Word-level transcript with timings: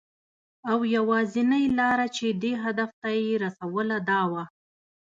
او 0.71 0.79
یوازېنۍ 0.95 1.65
لاره 1.77 2.07
چې 2.15 2.25
دې 2.41 2.53
هدف 2.63 2.89
ته 3.01 3.09
یې 3.25 3.33
رسوله، 3.45 3.97
دا 4.09 4.21
وه. 4.31 4.43